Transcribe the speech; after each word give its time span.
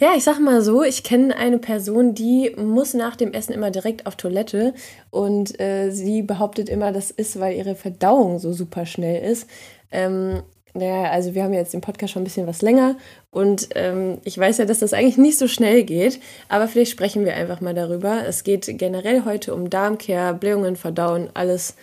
Ja, 0.00 0.12
ich 0.16 0.22
sag 0.22 0.38
mal 0.38 0.62
so, 0.62 0.84
ich 0.84 1.02
kenne 1.02 1.36
eine 1.36 1.58
Person, 1.58 2.14
die 2.14 2.54
muss 2.56 2.94
nach 2.94 3.16
dem 3.16 3.32
Essen 3.32 3.52
immer 3.52 3.72
direkt 3.72 4.06
auf 4.06 4.14
Toilette 4.14 4.72
und 5.10 5.58
äh, 5.58 5.90
sie 5.90 6.22
behauptet 6.22 6.68
immer, 6.68 6.92
das 6.92 7.10
ist, 7.10 7.40
weil 7.40 7.56
ihre 7.56 7.74
Verdauung 7.74 8.38
so 8.38 8.52
super 8.52 8.86
schnell 8.86 9.28
ist. 9.28 9.48
Ähm, 9.90 10.44
naja, 10.72 11.10
also 11.10 11.34
wir 11.34 11.42
haben 11.42 11.52
jetzt 11.52 11.74
den 11.74 11.80
Podcast 11.80 12.12
schon 12.12 12.22
ein 12.22 12.24
bisschen 12.24 12.46
was 12.46 12.62
länger 12.62 12.96
und 13.32 13.70
ähm, 13.74 14.18
ich 14.22 14.38
weiß 14.38 14.58
ja, 14.58 14.66
dass 14.66 14.78
das 14.78 14.92
eigentlich 14.92 15.18
nicht 15.18 15.36
so 15.36 15.48
schnell 15.48 15.82
geht, 15.82 16.20
aber 16.48 16.68
vielleicht 16.68 16.92
sprechen 16.92 17.24
wir 17.24 17.34
einfach 17.34 17.60
mal 17.60 17.74
darüber. 17.74 18.24
Es 18.24 18.44
geht 18.44 18.66
generell 18.78 19.24
heute 19.24 19.52
um 19.52 19.68
Darmkehr, 19.68 20.32
Blähungen, 20.32 20.76
Verdauen, 20.76 21.28
alles 21.34 21.74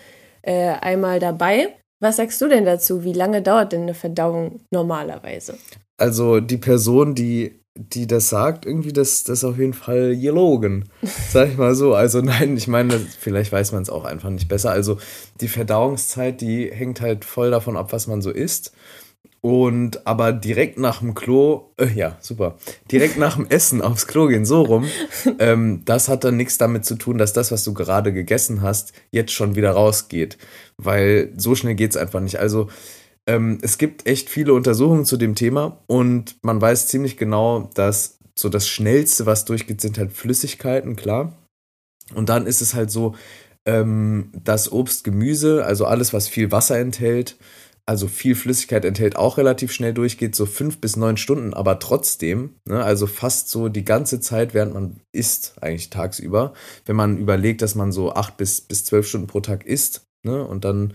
äh, 0.42 0.70
einmal 0.80 1.20
dabei. 1.20 1.76
Was 2.00 2.16
sagst 2.16 2.42
du 2.42 2.48
denn 2.48 2.64
dazu? 2.64 3.04
Wie 3.04 3.14
lange 3.14 3.42
dauert 3.42 3.74
denn 3.74 3.82
eine 3.82 3.94
Verdauung 3.94 4.62
normalerweise? 4.72 5.58
Also 5.98 6.40
die 6.40 6.58
Person, 6.58 7.14
die 7.14 7.60
die 7.76 8.08
das 8.08 8.30
sagt, 8.30 8.66
irgendwie, 8.66 8.94
das, 8.94 9.26
das 9.26 9.40
ist 9.40 9.44
auf 9.44 9.58
jeden 9.58 9.74
Fall 9.74 10.16
gelogen. 10.16 10.86
Sag 11.30 11.50
ich 11.50 11.58
mal 11.58 11.76
so. 11.76 11.94
Also 11.94 12.22
nein, 12.22 12.56
ich 12.56 12.68
meine, 12.68 13.00
vielleicht 13.20 13.52
weiß 13.52 13.74
man 13.74 13.84
es 13.84 13.90
auch 13.90 14.06
einfach 14.06 14.30
nicht 14.30 14.48
besser. 14.48 14.72
Also 14.72 14.98
die 15.42 15.50
Verdauungszeit, 15.50 16.40
die 16.40 16.72
hängt 16.72 17.02
halt 17.02 17.26
voll 17.26 17.52
davon 17.52 17.76
ab, 17.76 17.92
was 17.92 18.08
man 18.08 18.22
so 18.22 18.32
isst. 18.32 18.72
Und 19.42 20.08
aber 20.08 20.34
direkt 20.34 20.80
nach 20.80 21.02
dem 21.02 21.14
Klo, 21.14 21.70
äh, 21.78 21.90
ja, 21.94 22.18
super, 22.20 22.58
direkt 22.92 23.20
nach 23.20 23.36
dem 23.36 23.46
Essen 23.48 23.84
aufs 23.84 24.08
Klo 24.08 24.26
gehen, 24.26 24.44
so 24.44 24.64
rum, 24.64 24.86
ähm, 25.40 25.84
das 25.86 26.10
hat 26.10 26.24
dann 26.24 26.36
nichts 26.36 26.58
damit 26.58 26.84
zu 26.84 26.96
tun, 26.96 27.20
dass 27.20 27.32
das, 27.32 27.52
was 27.52 27.64
du 27.64 27.72
gerade 27.76 28.12
gegessen 28.12 28.64
hast, 28.64 28.94
jetzt 29.12 29.34
schon 29.34 29.56
wieder 29.56 29.70
rausgeht. 29.72 30.40
Weil 30.78 31.32
so 31.38 31.54
schnell 31.54 31.76
geht 31.76 31.92
es 31.92 31.98
einfach 31.98 32.22
nicht. 32.22 32.40
Also 32.40 32.70
ähm, 33.28 33.60
es 33.62 33.78
gibt 33.78 34.06
echt 34.06 34.30
viele 34.30 34.54
Untersuchungen 34.54 35.06
zu 35.06 35.18
dem 35.18 35.36
Thema 35.36 35.80
und 35.88 36.36
man 36.44 36.62
weiß 36.62 36.88
ziemlich 36.88 37.18
genau, 37.18 37.70
dass 37.74 38.20
so 38.36 38.50
das 38.50 38.68
Schnellste, 38.68 39.26
was 39.26 39.46
durchgeht, 39.46 39.82
sind 39.82 39.98
halt 39.98 40.12
Flüssigkeiten, 40.12 40.96
klar. 40.96 41.34
Und 42.14 42.30
dann 42.30 42.46
ist 42.46 42.62
es 42.62 42.74
halt 42.74 42.92
so, 42.92 43.16
ähm, 43.66 44.32
dass 44.44 44.72
Obst, 44.72 45.04
Gemüse, 45.04 45.66
also 45.66 45.86
alles, 45.86 46.14
was 46.14 46.28
viel 46.28 46.52
Wasser 46.52 46.78
enthält, 46.78 47.38
also 47.88 48.08
viel 48.08 48.36
Flüssigkeit 48.36 48.84
enthält, 48.84 49.16
auch 49.16 49.38
relativ 49.38 49.72
schnell 49.72 49.94
durchgeht, 49.94 50.36
so 50.36 50.46
fünf 50.46 50.80
bis 50.80 50.96
neun 50.96 51.18
Stunden, 51.18 51.54
aber 51.54 51.80
trotzdem, 51.80 52.56
ne, 52.68 52.84
also 52.84 53.08
fast 53.08 53.50
so 53.50 53.70
die 53.70 53.86
ganze 53.86 54.20
Zeit, 54.20 54.54
während 54.54 54.74
man 54.74 55.00
isst, 55.12 55.56
eigentlich 55.62 55.90
tagsüber, 55.90 56.54
wenn 56.86 56.96
man 56.96 57.18
überlegt, 57.18 57.62
dass 57.62 57.76
man 57.76 57.92
so 57.92 58.14
acht 58.14 58.38
bis, 58.38 58.62
bis 58.62 58.86
zwölf 58.86 59.08
Stunden 59.08 59.28
pro 59.28 59.40
Tag 59.40 59.66
isst, 59.66 60.06
Ne? 60.26 60.44
Und 60.44 60.66
dann 60.66 60.94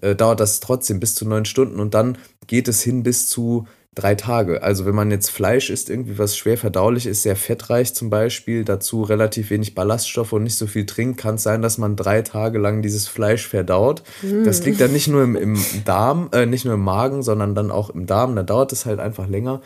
äh, 0.00 0.14
dauert 0.16 0.40
das 0.40 0.60
trotzdem 0.60 1.00
bis 1.00 1.14
zu 1.14 1.26
neun 1.26 1.44
Stunden 1.44 1.78
und 1.78 1.94
dann 1.94 2.18
geht 2.46 2.66
es 2.68 2.82
hin 2.82 3.02
bis 3.02 3.28
zu 3.28 3.66
drei 3.94 4.14
Tage. 4.14 4.62
Also 4.62 4.86
wenn 4.86 4.94
man 4.94 5.10
jetzt 5.10 5.30
Fleisch 5.30 5.68
isst, 5.68 5.90
irgendwie 5.90 6.16
was 6.16 6.36
schwer 6.36 6.56
verdaulich 6.56 7.06
ist, 7.06 7.22
sehr 7.22 7.34
fettreich 7.34 7.92
zum 7.92 8.08
Beispiel, 8.08 8.64
dazu 8.64 9.02
relativ 9.02 9.50
wenig 9.50 9.74
Ballaststoffe 9.74 10.32
und 10.32 10.44
nicht 10.44 10.56
so 10.56 10.66
viel 10.66 10.86
trinkt, 10.86 11.18
kann 11.18 11.34
es 11.34 11.42
sein, 11.42 11.60
dass 11.60 11.76
man 11.76 11.96
drei 11.96 12.22
Tage 12.22 12.58
lang 12.58 12.82
dieses 12.82 13.08
Fleisch 13.08 13.48
verdaut. 13.48 14.02
Mm. 14.22 14.44
Das 14.44 14.64
liegt 14.64 14.80
dann 14.80 14.92
nicht 14.92 15.08
nur 15.08 15.24
im, 15.24 15.34
im 15.34 15.58
Darm, 15.84 16.28
äh, 16.32 16.46
nicht 16.46 16.64
nur 16.64 16.74
im 16.74 16.84
Magen, 16.84 17.22
sondern 17.22 17.54
dann 17.54 17.72
auch 17.72 17.90
im 17.90 18.06
Darm. 18.06 18.36
Da 18.36 18.44
dauert 18.44 18.72
es 18.72 18.86
halt 18.86 19.00
einfach 19.00 19.28
länger. 19.28 19.60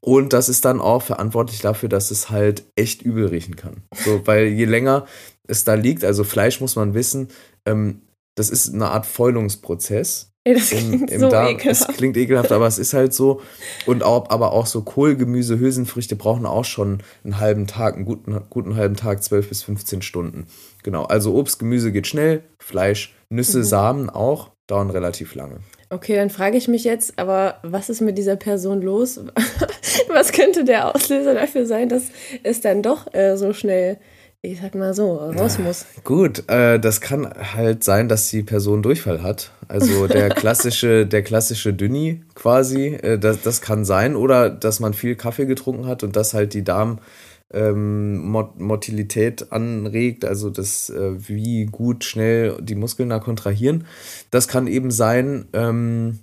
Und 0.00 0.32
das 0.32 0.48
ist 0.48 0.64
dann 0.64 0.80
auch 0.80 1.02
verantwortlich 1.02 1.60
dafür, 1.60 1.90
dass 1.90 2.10
es 2.10 2.30
halt 2.30 2.64
echt 2.76 3.02
übel 3.02 3.26
riechen 3.26 3.56
kann. 3.56 3.82
So, 4.04 4.22
weil 4.24 4.46
je 4.46 4.64
länger 4.64 5.04
es 5.46 5.64
da 5.64 5.74
liegt, 5.74 6.02
also 6.02 6.24
Fleisch 6.24 6.60
muss 6.60 6.76
man 6.76 6.94
wissen, 6.94 7.28
ähm, 7.66 8.00
das 8.36 8.50
ist 8.50 8.72
eine 8.72 8.90
Art 8.90 9.06
Fäulungsprozess. 9.06 10.30
Ja, 10.46 10.54
das 10.54 10.70
klingt 10.70 11.10
im, 11.10 11.16
im 11.16 11.20
so 11.22 11.28
Darm. 11.28 11.48
ekelhaft. 11.48 11.90
Es 11.90 11.96
klingt 11.96 12.16
ekelhaft, 12.16 12.52
aber 12.52 12.68
es 12.68 12.78
ist 12.78 12.94
halt 12.94 13.12
so. 13.12 13.40
Und 13.84 14.04
auch, 14.04 14.30
aber 14.30 14.52
auch 14.52 14.66
so 14.66 14.82
Kohlgemüse, 14.82 15.58
Hülsenfrüchte 15.58 16.14
brauchen 16.14 16.46
auch 16.46 16.64
schon 16.64 17.02
einen 17.24 17.40
halben 17.40 17.66
Tag, 17.66 17.96
einen 17.96 18.04
guten, 18.04 18.40
guten 18.48 18.76
halben 18.76 18.94
Tag, 18.94 19.24
12 19.24 19.48
bis 19.48 19.64
15 19.64 20.02
Stunden. 20.02 20.46
Genau, 20.84 21.02
also 21.02 21.34
Obst, 21.34 21.58
Gemüse 21.58 21.90
geht 21.90 22.06
schnell, 22.06 22.44
Fleisch, 22.60 23.16
Nüsse, 23.28 23.58
mhm. 23.58 23.64
Samen 23.64 24.10
auch, 24.10 24.50
dauern 24.68 24.90
relativ 24.90 25.34
lange. 25.34 25.58
Okay, 25.88 26.14
dann 26.14 26.30
frage 26.30 26.56
ich 26.56 26.68
mich 26.68 26.84
jetzt, 26.84 27.18
aber 27.18 27.58
was 27.62 27.90
ist 27.90 28.00
mit 28.00 28.18
dieser 28.18 28.36
Person 28.36 28.82
los? 28.82 29.20
was 30.08 30.32
könnte 30.32 30.64
der 30.64 30.94
Auslöser 30.94 31.34
dafür 31.34 31.66
sein, 31.66 31.88
dass 31.88 32.04
es 32.42 32.60
dann 32.60 32.82
doch 32.82 33.12
äh, 33.14 33.36
so 33.36 33.52
schnell 33.52 33.98
ich 34.46 34.60
sag 34.60 34.74
mal 34.74 34.92
so, 34.94 35.16
raus 35.16 35.58
muss. 35.58 35.84
Gut, 36.04 36.48
äh, 36.48 36.78
das 36.78 37.00
kann 37.00 37.26
halt 37.54 37.82
sein, 37.84 38.08
dass 38.08 38.30
die 38.30 38.42
Person 38.42 38.82
Durchfall 38.82 39.22
hat. 39.22 39.52
Also 39.68 40.06
der 40.06 40.28
klassische, 40.30 41.06
der 41.06 41.22
klassische 41.22 41.74
Dünni 41.74 42.22
quasi, 42.34 42.94
äh, 42.94 43.18
das, 43.18 43.42
das 43.42 43.60
kann 43.60 43.84
sein. 43.84 44.14
Oder 44.14 44.50
dass 44.50 44.78
man 44.80 44.94
viel 44.94 45.16
Kaffee 45.16 45.46
getrunken 45.46 45.86
hat 45.86 46.04
und 46.04 46.16
das 46.16 46.34
halt 46.34 46.54
die 46.54 46.64
Darmmotilität 46.64 49.42
ähm, 49.42 49.48
anregt, 49.50 50.24
also 50.24 50.50
das, 50.50 50.90
äh, 50.90 51.28
wie 51.28 51.66
gut 51.66 52.04
schnell 52.04 52.56
die 52.60 52.76
Muskeln 52.76 53.08
da 53.08 53.18
kontrahieren. 53.18 53.86
Das 54.30 54.46
kann 54.48 54.68
eben 54.68 54.90
sein. 54.90 55.46
Ähm, 55.52 56.20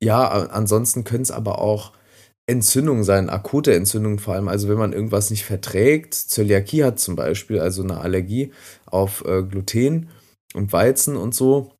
ja, 0.00 0.28
ansonsten 0.28 1.04
können 1.04 1.22
es 1.22 1.30
aber 1.30 1.60
auch 1.60 1.92
Entzündung 2.46 3.02
sein, 3.02 3.28
akute 3.28 3.74
Entzündung 3.74 4.18
vor 4.18 4.34
allem. 4.34 4.48
Also 4.48 4.68
wenn 4.68 4.78
man 4.78 4.92
irgendwas 4.92 5.30
nicht 5.30 5.44
verträgt, 5.44 6.14
Zöliakie 6.14 6.84
hat 6.84 7.00
zum 7.00 7.16
Beispiel, 7.16 7.58
also 7.58 7.82
eine 7.82 7.98
Allergie 7.98 8.52
auf 8.86 9.24
äh, 9.24 9.42
Gluten 9.42 10.10
und 10.54 10.72
Weizen 10.72 11.16
und 11.16 11.34
so, 11.34 11.72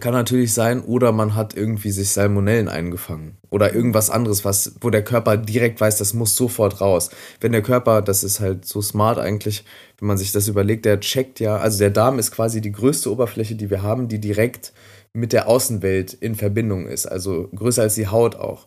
kann 0.00 0.14
natürlich 0.14 0.54
sein. 0.54 0.82
Oder 0.82 1.10
man 1.10 1.34
hat 1.34 1.56
irgendwie 1.56 1.90
sich 1.90 2.10
Salmonellen 2.10 2.68
eingefangen 2.68 3.38
oder 3.50 3.74
irgendwas 3.74 4.10
anderes, 4.10 4.44
was, 4.44 4.76
wo 4.80 4.90
der 4.90 5.02
Körper 5.02 5.36
direkt 5.36 5.80
weiß, 5.80 5.98
das 5.98 6.14
muss 6.14 6.36
sofort 6.36 6.80
raus. 6.80 7.10
Wenn 7.40 7.52
der 7.52 7.62
Körper, 7.62 8.02
das 8.02 8.22
ist 8.22 8.40
halt 8.40 8.64
so 8.66 8.80
smart 8.80 9.18
eigentlich, 9.18 9.64
wenn 9.98 10.08
man 10.08 10.18
sich 10.18 10.32
das 10.32 10.46
überlegt, 10.48 10.84
der 10.84 11.00
checkt 11.00 11.40
ja, 11.40 11.56
also 11.56 11.78
der 11.78 11.90
Darm 11.90 12.18
ist 12.18 12.30
quasi 12.30 12.60
die 12.60 12.72
größte 12.72 13.10
Oberfläche, 13.10 13.56
die 13.56 13.70
wir 13.70 13.82
haben, 13.82 14.08
die 14.08 14.20
direkt 14.20 14.72
mit 15.18 15.32
der 15.32 15.48
Außenwelt 15.48 16.14
in 16.14 16.34
Verbindung 16.34 16.86
ist, 16.86 17.06
also 17.06 17.48
größer 17.54 17.82
als 17.82 17.94
die 17.94 18.08
Haut 18.08 18.36
auch 18.36 18.66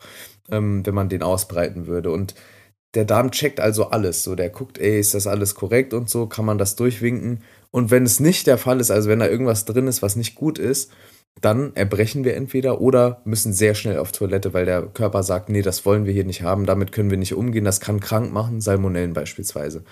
ähm, 0.52 0.86
wenn 0.86 0.94
man 0.94 1.10
den 1.10 1.24
ausbreiten 1.24 1.88
würde. 1.88 2.12
Und 2.12 2.36
der 2.94 3.06
Darm 3.06 3.32
checkt 3.32 3.60
also 3.60 3.90
alles. 3.90 4.24
So, 4.24 4.36
der 4.36 4.50
guckt, 4.50 4.78
ey, 4.78 5.00
ist 5.00 5.14
das 5.14 5.26
alles 5.28 5.56
korrekt 5.56 5.94
und 5.94 6.10
so, 6.10 6.28
kann 6.28 6.46
man 6.46 6.58
das 6.58 6.76
durchwinken. 6.76 7.42
Und 7.72 7.90
wenn 7.90 8.04
es 8.04 8.20
nicht 8.20 8.48
der 8.48 8.58
Fall 8.58 8.80
ist, 8.80 8.92
also 8.92 9.10
wenn 9.10 9.20
da 9.20 9.28
irgendwas 9.28 9.66
drin 9.66 9.88
ist, 9.88 10.02
was 10.02 10.16
nicht 10.16 10.36
gut 10.36 10.60
ist, 10.60 10.92
dann 11.40 11.76
erbrechen 11.76 12.24
wir 12.24 12.36
entweder 12.36 12.82
oder 12.82 13.22
müssen 13.24 13.54
sehr 13.54 13.74
schnell 13.74 13.98
auf 13.98 14.12
Toilette, 14.12 14.54
weil 14.54 14.66
der 14.66 14.84
Körper 14.84 15.24
sagt, 15.24 15.50
nee, 15.50 15.62
das 15.62 15.86
wollen 15.86 16.06
wir 16.06 16.14
hier 16.14 16.26
nicht 16.26 16.44
haben, 16.44 16.66
damit 16.66 16.92
können 16.92 17.10
wir 17.10 17.18
nicht 17.18 17.34
umgehen, 17.34 17.66
das 17.66 17.80
kann 17.80 18.00
krank 18.00 18.32
machen, 18.34 18.62
Salmonellen 18.62 19.14
beispielsweise. 19.14 19.84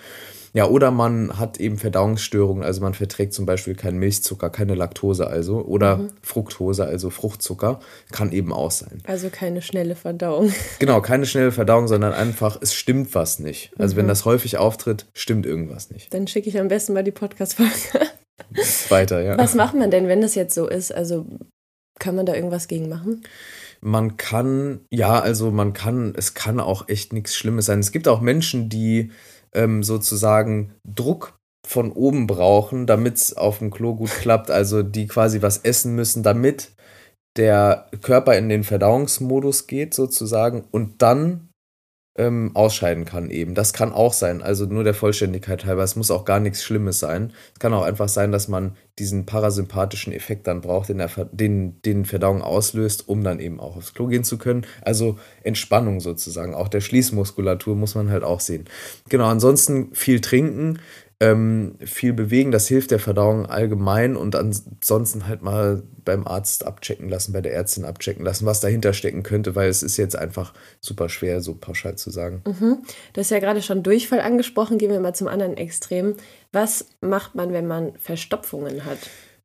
Ja, 0.52 0.66
oder 0.66 0.90
man 0.90 1.38
hat 1.38 1.60
eben 1.60 1.78
Verdauungsstörungen, 1.78 2.64
also 2.64 2.80
man 2.80 2.94
verträgt 2.94 3.32
zum 3.34 3.46
Beispiel 3.46 3.74
keinen 3.74 3.98
Milchzucker, 3.98 4.50
keine 4.50 4.74
Laktose 4.74 5.28
also 5.28 5.64
oder 5.64 5.98
mhm. 5.98 6.10
Fructose, 6.22 6.84
also 6.84 7.10
Fruchtzucker, 7.10 7.78
kann 8.10 8.32
eben 8.32 8.52
auch 8.52 8.72
sein. 8.72 9.00
Also 9.06 9.28
keine 9.30 9.62
schnelle 9.62 9.94
Verdauung. 9.94 10.52
Genau, 10.78 11.00
keine 11.02 11.26
schnelle 11.26 11.52
Verdauung, 11.52 11.88
sondern 11.88 12.12
einfach, 12.12 12.58
es 12.60 12.74
stimmt 12.74 13.14
was 13.14 13.38
nicht. 13.38 13.70
Also 13.78 13.94
mhm. 13.94 13.98
wenn 13.98 14.08
das 14.08 14.24
häufig 14.24 14.56
auftritt, 14.56 15.06
stimmt 15.14 15.46
irgendwas 15.46 15.90
nicht. 15.90 16.12
Dann 16.12 16.26
schicke 16.26 16.48
ich 16.48 16.58
am 16.58 16.68
besten 16.68 16.94
mal 16.94 17.04
die 17.04 17.10
Podcast-Folge. 17.12 18.06
Weiter, 18.88 19.22
ja. 19.22 19.38
Was 19.38 19.54
macht 19.54 19.74
man 19.74 19.90
denn, 19.90 20.08
wenn 20.08 20.20
das 20.20 20.34
jetzt 20.34 20.54
so 20.54 20.68
ist? 20.68 20.94
Also 20.94 21.26
kann 21.98 22.16
man 22.16 22.26
da 22.26 22.34
irgendwas 22.34 22.68
gegen 22.68 22.88
machen? 22.88 23.22
Man 23.80 24.16
kann, 24.16 24.80
ja, 24.90 25.20
also 25.20 25.50
man 25.50 25.72
kann, 25.72 26.14
es 26.16 26.34
kann 26.34 26.60
auch 26.60 26.88
echt 26.88 27.12
nichts 27.12 27.34
Schlimmes 27.34 27.66
sein. 27.66 27.80
Es 27.80 27.92
gibt 27.92 28.08
auch 28.08 28.20
Menschen, 28.20 28.68
die 28.68 29.10
ähm, 29.54 29.82
sozusagen 29.82 30.74
Druck 30.86 31.38
von 31.66 31.92
oben 31.92 32.26
brauchen, 32.26 32.86
damit 32.86 33.16
es 33.16 33.36
auf 33.36 33.58
dem 33.58 33.70
Klo 33.70 33.94
gut 33.94 34.10
klappt. 34.10 34.50
Also 34.50 34.82
die 34.82 35.06
quasi 35.06 35.42
was 35.42 35.58
essen 35.58 35.94
müssen, 35.94 36.22
damit 36.22 36.72
der 37.36 37.86
Körper 38.02 38.36
in 38.36 38.48
den 38.48 38.64
Verdauungsmodus 38.64 39.66
geht 39.66 39.94
sozusagen 39.94 40.64
und 40.70 41.00
dann 41.02 41.49
ähm, 42.20 42.50
ausscheiden 42.54 43.06
kann 43.06 43.30
eben. 43.30 43.54
Das 43.54 43.72
kann 43.72 43.92
auch 43.92 44.12
sein, 44.12 44.42
also 44.42 44.66
nur 44.66 44.84
der 44.84 44.92
Vollständigkeit 44.92 45.64
halber. 45.64 45.82
Es 45.82 45.96
muss 45.96 46.10
auch 46.10 46.26
gar 46.26 46.38
nichts 46.38 46.62
Schlimmes 46.62 46.98
sein. 46.98 47.32
Es 47.54 47.58
kann 47.58 47.72
auch 47.72 47.82
einfach 47.82 48.10
sein, 48.10 48.30
dass 48.30 48.46
man 48.46 48.76
diesen 48.98 49.24
parasympathischen 49.24 50.12
Effekt 50.12 50.46
dann 50.46 50.60
braucht, 50.60 50.90
den, 50.90 50.98
der, 50.98 51.08
den, 51.32 51.80
den 51.80 52.04
Verdauung 52.04 52.42
auslöst, 52.42 53.08
um 53.08 53.24
dann 53.24 53.40
eben 53.40 53.58
auch 53.58 53.76
aufs 53.76 53.94
Klo 53.94 54.08
gehen 54.08 54.22
zu 54.22 54.36
können. 54.36 54.66
Also 54.82 55.18
Entspannung 55.42 56.00
sozusagen. 56.00 56.54
Auch 56.54 56.68
der 56.68 56.82
Schließmuskulatur 56.82 57.74
muss 57.74 57.94
man 57.94 58.10
halt 58.10 58.22
auch 58.22 58.40
sehen. 58.40 58.66
Genau, 59.08 59.26
ansonsten 59.26 59.94
viel 59.94 60.20
trinken. 60.20 60.78
Ähm, 61.20 61.76
viel 61.84 62.14
bewegen. 62.14 62.50
Das 62.50 62.66
hilft 62.66 62.90
der 62.90 62.98
Verdauung 62.98 63.46
allgemein 63.46 64.16
und 64.16 64.34
ansonsten 64.34 65.28
halt 65.28 65.42
mal 65.42 65.82
beim 66.04 66.26
Arzt 66.26 66.66
abchecken 66.66 67.08
lassen, 67.10 67.32
bei 67.32 67.42
der 67.42 67.52
Ärztin 67.52 67.84
abchecken 67.84 68.24
lassen, 68.24 68.46
was 68.46 68.60
dahinter 68.60 68.94
stecken 68.94 69.22
könnte, 69.22 69.54
weil 69.54 69.68
es 69.68 69.82
ist 69.82 69.98
jetzt 69.98 70.16
einfach 70.16 70.54
super 70.80 71.10
schwer, 71.10 71.42
so 71.42 71.54
pauschal 71.54 71.96
zu 71.96 72.10
sagen. 72.10 72.42
Mhm. 72.46 72.78
Du 73.12 73.20
hast 73.20 73.30
ja 73.30 73.38
gerade 73.38 73.60
schon 73.60 73.82
Durchfall 73.82 74.20
angesprochen. 74.20 74.78
Gehen 74.78 74.90
wir 74.90 75.00
mal 75.00 75.14
zum 75.14 75.28
anderen 75.28 75.58
Extrem. 75.58 76.14
Was 76.52 76.86
macht 77.02 77.34
man, 77.34 77.52
wenn 77.52 77.66
man 77.66 77.92
Verstopfungen 77.96 78.86
hat? 78.86 78.98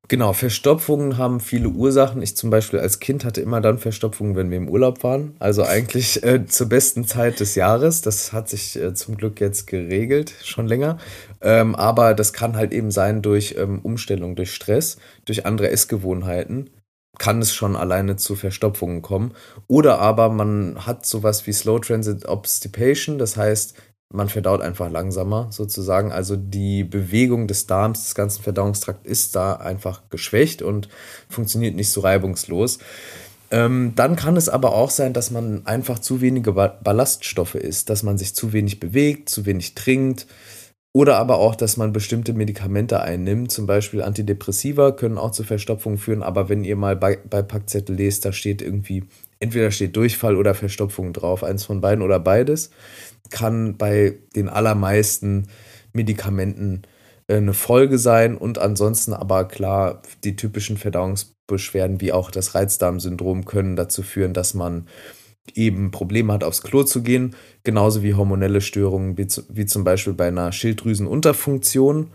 Genau, 0.08 0.34
Verstopfungen 0.34 1.18
haben 1.18 1.40
viele 1.40 1.70
Ursachen. 1.70 2.22
Ich 2.22 2.38
zum 2.38 2.52
Beispiel 2.52 2.80
als 2.80 3.00
Kind 3.00 3.26
hatte 3.26 3.42
immer 3.42 3.60
dann 3.60 3.80
Verstopfungen, 3.80 4.36
wenn 4.36 4.52
wir 4.52 4.58
im 4.58 4.70
Urlaub 4.70 5.04
waren. 5.04 5.36
Also 5.40 5.64
eigentlich 5.64 6.24
äh, 6.24 6.46
zur 6.46 6.70
besten 6.70 7.08
Zeit 7.08 7.40
des 7.40 7.56
Jahres. 7.56 8.02
Das 8.02 8.32
hat 8.32 8.48
sich 8.48 8.76
äh, 8.76 8.94
zum 8.94 9.18
Glück 9.18 9.42
jetzt 9.42 9.66
geregelt, 9.66 10.34
schon 10.44 10.68
länger. 10.68 11.00
Ähm, 11.42 11.74
aber 11.74 12.14
das 12.14 12.34
kann 12.34 12.56
halt 12.56 12.72
eben 12.72 12.92
sein 12.92 13.24
durch 13.24 13.56
ähm, 13.58 13.80
Umstellung, 13.82 14.36
durch 14.36 14.54
Stress, 14.54 14.98
durch 15.26 15.48
andere 15.48 15.72
Essgewohnheiten. 15.72 16.70
Kann 17.18 17.42
es 17.42 17.54
schon 17.54 17.76
alleine 17.76 18.16
zu 18.16 18.36
Verstopfungen 18.36 19.02
kommen. 19.02 19.34
Oder 19.68 20.00
aber 20.00 20.30
man 20.30 20.86
hat 20.86 21.08
sowas 21.08 21.48
wie 21.48 21.54
Slow 21.54 21.80
Transit 21.80 22.28
Obstipation. 22.28 23.18
Das 23.18 23.38
heißt, 23.38 23.74
man 24.14 24.30
verdaut 24.30 24.62
einfach 24.62 24.90
langsamer 24.90 25.48
sozusagen. 25.52 26.12
Also 26.12 26.36
die 26.36 26.84
Bewegung 26.84 27.48
des 27.48 27.68
Darms, 27.68 28.04
des 28.04 28.16
ganzen 28.16 28.44
Verdauungstrakts 28.44 29.08
ist 29.08 29.36
da 29.36 29.54
einfach 29.54 30.04
geschwächt 30.10 30.62
und 30.62 30.90
funktioniert 31.30 31.76
nicht 31.76 31.90
so 31.90 32.02
reibungslos. 32.02 32.80
Ähm, 33.52 33.94
dann 33.96 34.16
kann 34.16 34.38
es 34.38 34.50
aber 34.50 34.74
auch 34.74 34.90
sein, 34.90 35.14
dass 35.14 35.32
man 35.32 35.66
einfach 35.66 36.00
zu 36.00 36.22
wenige 36.22 36.54
Ballaststoffe 36.54 37.56
isst, 37.56 37.90
dass 37.90 38.04
man 38.04 38.18
sich 38.18 38.36
zu 38.36 38.54
wenig 38.54 38.80
bewegt, 38.80 39.30
zu 39.30 39.46
wenig 39.46 39.76
trinkt. 39.76 40.28
Oder 40.94 41.18
aber 41.18 41.40
auch, 41.40 41.56
dass 41.56 41.76
man 41.76 41.92
bestimmte 41.92 42.34
Medikamente 42.34 43.02
einnimmt, 43.02 43.52
zum 43.52 43.66
Beispiel 43.66 44.02
Antidepressiva 44.02 44.92
können 44.92 45.18
auch 45.18 45.32
zu 45.32 45.44
Verstopfung 45.44 45.98
führen. 45.98 46.24
Aber 46.24 46.48
wenn 46.48 46.64
ihr 46.64 46.78
mal 46.78 46.96
bei, 46.96 47.18
bei 47.30 47.42
Packzettel 47.42 47.98
lest, 47.98 48.24
da 48.24 48.32
steht 48.32 48.62
irgendwie, 48.62 49.04
entweder 49.40 49.72
steht 49.72 49.96
Durchfall 49.96 50.36
oder 50.36 50.54
Verstopfung 50.54 51.14
drauf, 51.14 51.44
eins 51.44 51.66
von 51.66 51.82
beiden 51.82 52.04
oder 52.04 52.20
beides 52.20 52.72
kann 53.30 53.78
bei 53.78 54.18
den 54.36 54.50
allermeisten 54.50 55.48
Medikamenten 55.94 56.84
äh, 57.28 57.38
eine 57.38 57.54
Folge 57.54 57.98
sein 57.98 58.38
und 58.38 58.58
ansonsten 58.58 59.14
aber 59.14 59.48
klar, 59.48 60.02
die 60.24 60.36
typischen 60.36 60.78
Verdauungsbeschwerden 60.78 62.02
wie 62.02 62.12
auch 62.12 62.32
das 62.32 62.56
Reizdarmsyndrom 62.56 63.46
können 63.46 63.76
dazu 63.76 64.04
führen, 64.04 64.34
dass 64.34 64.54
man 64.54 64.88
eben 65.54 65.92
Probleme 65.92 66.34
hat, 66.34 66.44
aufs 66.44 66.64
Klo 66.64 66.84
zu 66.84 67.04
gehen, 67.04 67.36
genauso 67.64 68.02
wie 68.02 68.16
hormonelle 68.16 68.62
Störungen, 68.62 69.18
wie, 69.18 69.66
zum 69.66 69.84
Beispiel 69.84 70.14
bei 70.14 70.28
einer 70.28 70.52
Schilddrüsenunterfunktion, 70.52 72.12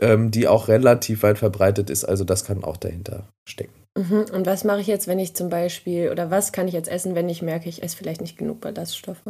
ähm, 0.00 0.30
die 0.30 0.46
auch 0.48 0.68
relativ 0.68 1.22
weit 1.22 1.38
verbreitet 1.38 1.88
ist. 1.88 2.04
Also 2.04 2.24
das 2.24 2.44
kann 2.44 2.64
auch 2.64 2.76
dahinter 2.76 3.26
stecken. 3.48 3.77
Mhm. 3.98 4.26
Und 4.32 4.46
was 4.46 4.62
mache 4.62 4.80
ich 4.80 4.86
jetzt, 4.86 5.08
wenn 5.08 5.18
ich 5.18 5.34
zum 5.34 5.48
Beispiel, 5.48 6.10
oder 6.10 6.30
was 6.30 6.52
kann 6.52 6.68
ich 6.68 6.74
jetzt 6.74 6.88
essen, 6.88 7.14
wenn 7.14 7.28
ich 7.28 7.42
merke, 7.42 7.68
ich 7.68 7.82
esse 7.82 7.96
vielleicht 7.96 8.20
nicht 8.20 8.38
genug 8.38 8.60
Ballaststoffe? 8.60 9.22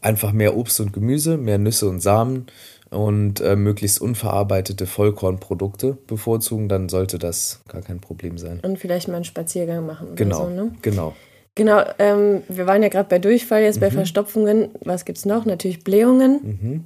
Einfach 0.00 0.32
mehr 0.32 0.56
Obst 0.56 0.80
und 0.80 0.92
Gemüse, 0.92 1.36
mehr 1.36 1.58
Nüsse 1.58 1.88
und 1.88 2.00
Samen 2.00 2.46
und 2.90 3.40
äh, 3.40 3.54
möglichst 3.54 4.00
unverarbeitete 4.00 4.86
Vollkornprodukte 4.86 5.96
bevorzugen, 6.08 6.68
dann 6.68 6.88
sollte 6.88 7.18
das 7.18 7.62
gar 7.68 7.82
kein 7.82 8.00
Problem 8.00 8.36
sein. 8.36 8.60
Und 8.62 8.78
vielleicht 8.78 9.06
mal 9.06 9.14
einen 9.14 9.24
Spaziergang 9.24 9.86
machen. 9.86 10.16
genau, 10.16 10.44
so, 10.44 10.50
ne? 10.50 10.72
genau. 10.82 11.14
Genau, 11.56 11.82
ähm, 11.98 12.42
wir 12.48 12.66
waren 12.66 12.82
ja 12.82 12.88
gerade 12.88 13.08
bei 13.08 13.18
Durchfall, 13.18 13.62
jetzt 13.62 13.76
mhm. 13.76 13.80
bei 13.80 13.90
Verstopfungen. 13.90 14.70
Was 14.84 15.04
gibt 15.04 15.18
es 15.18 15.26
noch? 15.26 15.44
Natürlich 15.44 15.84
Blähungen. 15.84 16.40
Mhm. 16.42 16.84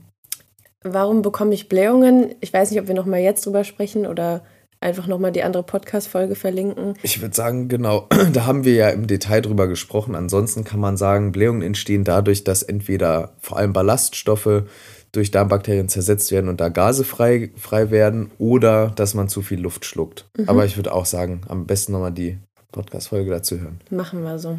Warum 0.83 1.23
bekomme 1.23 1.55
ich 1.55 1.69
Blähungen? 1.69 2.35
Ich 2.41 2.53
weiß 2.53 2.71
nicht, 2.71 2.81
ob 2.81 2.89
wir 2.89 2.95
noch 2.95 3.07
mal 3.07 3.21
jetzt 3.21 3.47
drüber 3.47 3.65
sprechen 3.65 4.07
oder 4.07 4.43
einfach 4.85 5.07
nochmal 5.07 5.33
die 5.33 5.43
andere 5.43 5.63
Podcast-Folge 5.63 6.35
verlinken. 6.35 6.95
Ich 7.03 7.21
würde 7.21 7.35
sagen, 7.35 7.69
genau, 7.69 8.09
da 8.33 8.47
haben 8.47 8.65
wir 8.65 8.75
ja 8.75 8.91
im 8.91 9.07
Detail 9.07 9.41
drüber 9.41 9.67
gesprochen. 9.67 10.15
Ansonsten 10.15 10.65
kann 10.65 10.79
man 10.79 10.97
sagen, 10.97 11.33
Blähungen 11.33 11.63
entstehen 11.63 12.05
dadurch, 12.05 12.45
dass 12.45 12.63
entweder 12.63 13.33
vor 13.41 13.57
allem 13.57 13.73
Ballaststoffe 13.73 14.65
durch 15.13 15.31
Darmbakterien 15.31 15.89
zersetzt 15.89 16.33
werden 16.33 16.49
und 16.49 16.61
da 16.61 16.69
Gase 16.69 17.05
frei, 17.05 17.51
frei 17.57 17.91
werden 17.91 18.31
oder 18.39 18.91
dass 18.91 19.15
man 19.15 19.29
zu 19.29 19.43
viel 19.43 19.61
Luft 19.61 19.85
schluckt. 19.85 20.27
Mhm. 20.37 20.49
Aber 20.49 20.65
ich 20.65 20.77
würde 20.77 20.93
auch 20.93 21.07
sagen, 21.07 21.43
am 21.49 21.67
besten 21.67 21.93
nochmal 21.93 22.13
die 22.13 22.39
Podcast-Folge 22.73 23.31
dazu 23.31 23.61
hören. 23.61 23.81
Machen 23.91 24.23
wir 24.23 24.39
so. 24.39 24.59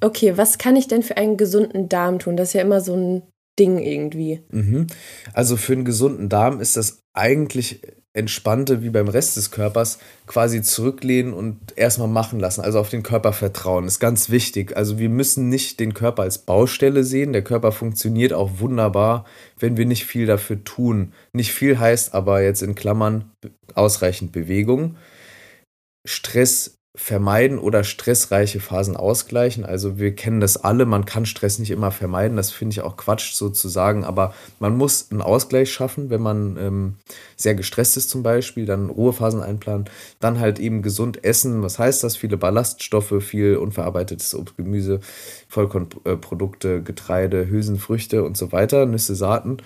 Okay, 0.00 0.36
was 0.36 0.58
kann 0.58 0.76
ich 0.76 0.88
denn 0.88 1.02
für 1.02 1.16
einen 1.16 1.36
gesunden 1.36 1.88
Darm 1.88 2.18
tun? 2.18 2.36
Das 2.36 2.48
ist 2.48 2.54
ja 2.54 2.62
immer 2.62 2.80
so 2.80 2.94
ein 2.94 3.22
Ding 3.58 3.78
irgendwie. 3.78 4.40
Mhm. 4.50 4.86
Also 5.34 5.56
für 5.56 5.74
einen 5.74 5.84
gesunden 5.84 6.28
Darm 6.28 6.60
ist 6.60 6.76
das 6.76 7.02
eigentlich 7.12 7.82
entspannte, 8.12 8.82
wie 8.82 8.90
beim 8.90 9.08
Rest 9.08 9.36
des 9.36 9.50
Körpers, 9.52 9.98
quasi 10.26 10.62
zurücklehnen 10.62 11.32
und 11.32 11.76
erstmal 11.76 12.08
machen 12.08 12.40
lassen. 12.40 12.60
Also 12.60 12.80
auf 12.80 12.90
den 12.90 13.04
Körper 13.04 13.32
vertrauen. 13.32 13.86
Ist 13.86 14.00
ganz 14.00 14.30
wichtig. 14.30 14.76
Also 14.76 14.98
wir 14.98 15.08
müssen 15.08 15.48
nicht 15.48 15.78
den 15.78 15.94
Körper 15.94 16.22
als 16.22 16.38
Baustelle 16.38 17.04
sehen. 17.04 17.32
Der 17.32 17.44
Körper 17.44 17.70
funktioniert 17.70 18.32
auch 18.32 18.58
wunderbar, 18.58 19.26
wenn 19.58 19.76
wir 19.76 19.86
nicht 19.86 20.06
viel 20.06 20.26
dafür 20.26 20.64
tun. 20.64 21.12
Nicht 21.32 21.52
viel 21.52 21.78
heißt 21.78 22.14
aber 22.14 22.42
jetzt 22.42 22.62
in 22.62 22.74
Klammern 22.74 23.30
ausreichend 23.74 24.32
Bewegung. 24.32 24.96
Stress 26.04 26.79
vermeiden 26.96 27.60
oder 27.60 27.84
stressreiche 27.84 28.58
Phasen 28.58 28.96
ausgleichen. 28.96 29.64
Also 29.64 29.98
wir 30.00 30.14
kennen 30.16 30.40
das 30.40 30.56
alle, 30.56 30.86
man 30.86 31.04
kann 31.04 31.24
Stress 31.24 31.60
nicht 31.60 31.70
immer 31.70 31.92
vermeiden, 31.92 32.36
das 32.36 32.50
finde 32.50 32.72
ich 32.72 32.80
auch 32.80 32.96
Quatsch 32.96 33.32
sozusagen, 33.32 34.02
aber 34.04 34.34
man 34.58 34.76
muss 34.76 35.08
einen 35.10 35.22
Ausgleich 35.22 35.72
schaffen, 35.72 36.10
wenn 36.10 36.20
man 36.20 36.56
ähm, 36.56 36.94
sehr 37.36 37.54
gestresst 37.54 37.96
ist 37.96 38.10
zum 38.10 38.24
Beispiel, 38.24 38.66
dann 38.66 38.90
Ruhephasen 38.90 39.40
einplanen, 39.40 39.88
dann 40.18 40.40
halt 40.40 40.58
eben 40.58 40.82
gesund 40.82 41.22
essen. 41.22 41.62
Was 41.62 41.78
heißt 41.78 42.02
das? 42.02 42.16
Viele 42.16 42.36
Ballaststoffe, 42.36 43.14
viel 43.20 43.56
unverarbeitetes 43.56 44.34
Obst, 44.34 44.56
Gemüse, 44.56 44.98
Vollkornprodukte, 45.48 46.82
Getreide, 46.82 47.48
Hülsenfrüchte 47.48 48.24
und 48.24 48.36
so 48.36 48.50
weiter, 48.50 48.86
Nüsse, 48.86 49.14
Saaten. 49.14 49.58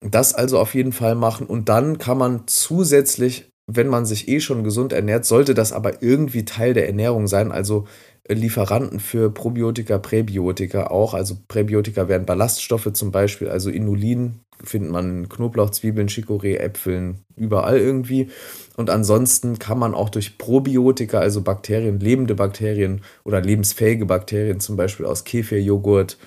Das 0.00 0.34
also 0.34 0.58
auf 0.58 0.74
jeden 0.74 0.92
Fall 0.92 1.14
machen 1.14 1.46
und 1.46 1.68
dann 1.68 1.98
kann 1.98 2.16
man 2.18 2.46
zusätzlich 2.46 3.50
wenn 3.66 3.88
man 3.88 4.04
sich 4.04 4.28
eh 4.28 4.40
schon 4.40 4.64
gesund 4.64 4.92
ernährt, 4.92 5.24
sollte 5.24 5.54
das 5.54 5.72
aber 5.72 6.02
irgendwie 6.02 6.44
Teil 6.44 6.74
der 6.74 6.86
Ernährung 6.86 7.26
sein, 7.26 7.50
also 7.50 7.86
äh, 8.24 8.34
Lieferanten 8.34 9.00
für 9.00 9.30
Probiotika, 9.30 9.98
Präbiotika 9.98 10.88
auch. 10.88 11.14
Also 11.14 11.36
Präbiotika 11.48 12.08
wären 12.08 12.26
Ballaststoffe 12.26 12.92
zum 12.92 13.10
Beispiel, 13.10 13.48
also 13.48 13.70
Inulin 13.70 14.40
findet 14.62 14.92
man 14.92 15.24
in 15.24 15.28
Knoblauch, 15.28 15.70
Zwiebeln, 15.70 16.08
Chicorée, 16.08 16.56
Äpfeln, 16.56 17.24
überall 17.36 17.78
irgendwie. 17.78 18.28
Und 18.76 18.88
ansonsten 18.88 19.58
kann 19.58 19.78
man 19.78 19.94
auch 19.94 20.08
durch 20.08 20.38
Probiotika, 20.38 21.18
also 21.18 21.42
Bakterien, 21.42 22.00
lebende 22.00 22.34
Bakterien 22.34 23.02
oder 23.24 23.40
lebensfähige 23.40 24.06
Bakterien, 24.06 24.60
zum 24.60 24.76
Beispiel 24.76 25.06
aus 25.06 25.24
Kefirjoghurt, 25.24 26.18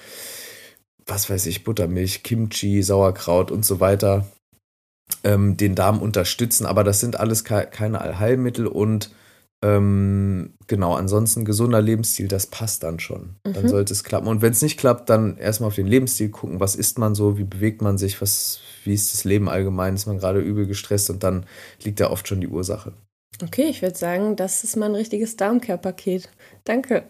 was 1.05 1.29
weiß 1.29 1.45
ich, 1.45 1.63
Buttermilch, 1.63 2.23
Kimchi, 2.23 2.83
Sauerkraut 2.83 3.49
und 3.49 3.65
so 3.65 3.79
weiter, 3.79 4.27
ähm, 5.27 5.57
den 5.57 5.75
Darm 5.75 6.01
unterstützen. 6.01 6.65
Aber 6.65 6.83
das 6.83 6.99
sind 6.99 7.19
alles 7.19 7.43
ke 7.43 7.67
keine 7.69 8.01
Allheilmittel 8.01 8.65
und 8.65 9.11
ähm, 9.63 10.53
genau, 10.67 10.93
ansonsten 10.93 11.43
gesunder 11.43 11.81
Lebensstil, 11.81 12.27
das 12.27 12.45
passt 12.45 12.83
dann 12.83 12.99
schon. 12.99 13.35
Mhm. 13.43 13.53
Dann 13.53 13.67
sollte 13.67 13.91
es 13.91 14.03
klappen. 14.03 14.27
Und 14.27 14.41
wenn 14.41 14.51
es 14.51 14.61
nicht 14.61 14.79
klappt, 14.79 15.09
dann 15.09 15.37
erstmal 15.37 15.67
auf 15.69 15.75
den 15.75 15.87
Lebensstil 15.87 16.29
gucken, 16.29 16.59
was 16.59 16.75
isst 16.75 16.99
man 16.99 17.15
so, 17.15 17.37
wie 17.37 17.43
bewegt 17.43 17.81
man 17.81 17.97
sich, 17.97 18.21
was, 18.21 18.59
wie 18.83 18.93
ist 18.93 19.13
das 19.13 19.23
Leben 19.23 19.49
allgemein, 19.49 19.95
ist 19.95 20.05
man 20.05 20.19
gerade 20.19 20.39
übel 20.39 20.67
gestresst 20.67 21.09
und 21.09 21.23
dann 21.23 21.45
liegt 21.83 21.99
da 21.99 22.11
oft 22.11 22.27
schon 22.27 22.39
die 22.39 22.47
Ursache. 22.47 22.93
Okay, 23.43 23.65
ich 23.69 23.81
würde 23.81 23.97
sagen, 23.97 24.35
das 24.35 24.63
ist 24.63 24.77
mein 24.77 24.95
richtiges 24.95 25.35
Darmcare-Paket. 25.37 26.29
Danke. 26.63 27.09